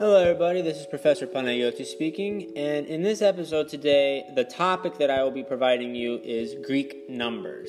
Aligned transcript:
Hello, 0.00 0.22
everybody. 0.22 0.62
This 0.62 0.78
is 0.78 0.86
Professor 0.86 1.26
Panayoti 1.26 1.84
speaking, 1.84 2.56
and 2.56 2.86
in 2.86 3.02
this 3.02 3.20
episode 3.20 3.68
today, 3.68 4.30
the 4.36 4.44
topic 4.44 4.96
that 4.98 5.10
I 5.10 5.24
will 5.24 5.32
be 5.32 5.42
providing 5.42 5.96
you 5.96 6.20
is 6.22 6.54
Greek 6.64 7.10
numbers. 7.10 7.68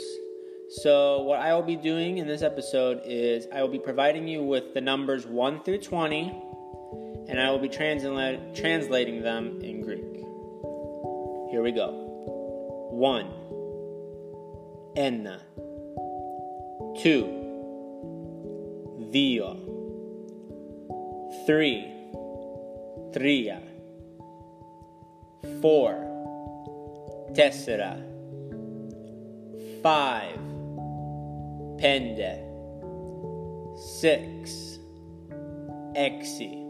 So, 0.70 1.23
what 1.23 1.39
I 1.39 1.55
will 1.55 1.63
be 1.63 1.76
doing 1.76 2.20
in 2.20 2.28
this 2.28 2.43
episode 2.43 3.02
is 3.04 3.47
I 3.52 3.64
will 3.64 3.70
be 3.70 3.79
providing 3.79 4.28
you 4.28 4.43
with 4.43 4.75
the 4.75 4.82
numbers 4.82 5.25
1 5.25 5.64
through 5.64 5.79
20, 5.79 6.32
and 7.29 7.42
I 7.42 7.50
will 7.50 7.57
be 7.57 7.68
transla- 7.68 8.55
translating 8.55 9.23
them 9.23 9.59
in 9.64 9.82
Greek. 9.82 10.18
Here 11.50 11.64
we 11.64 11.71
go 11.71 11.89
1, 12.91 13.25
Enna, 14.96 15.41
2, 17.02 19.07
Dio, 19.10 19.57
3, 21.47 21.96
Tria. 23.14 23.62
Four. 25.62 25.96
Tessera. 27.34 27.98
Five. 29.82 30.39
Pende. 31.78 32.44
Six. 33.75 34.80
Exi. 35.95 36.66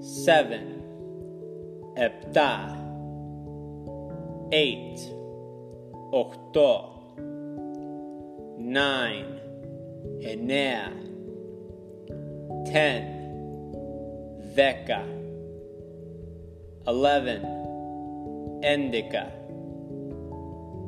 Seven. 0.00 0.82
Epta. 1.96 2.76
Eight. 4.52 5.00
Octo. 6.12 7.00
Nine. 8.58 9.40
Enea. 10.20 10.92
Ten. 12.66 13.19
Veka. 14.60 15.00
11. 16.86 17.40
Endica. 18.62 19.32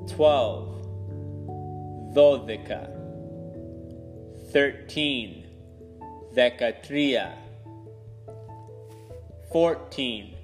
12. 0.08 0.82
Dodica. 2.12 2.80
13. 4.52 5.46
Vecatria. 6.34 7.32
14. 9.48 10.36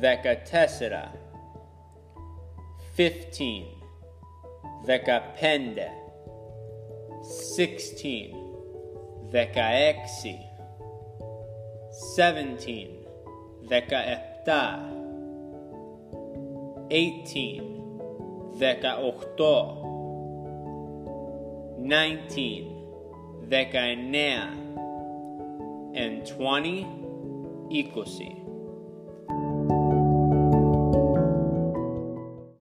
Vecatessera. 0.00 1.12
15. 2.96 3.66
Vecapende. 4.86 5.90
16. 7.20 8.32
Vecaexi. 9.30 10.47
17. 11.98 12.88
Veka 13.68 13.98
epta. 14.06 14.78
18. 16.90 17.62
Veka 18.54 18.98
ochto. 19.02 19.82
19. 21.78 22.66
Veka 23.50 23.82
enea. 23.92 24.46
And 25.94 26.22
20. 26.24 26.86
Ikosi. 27.70 28.36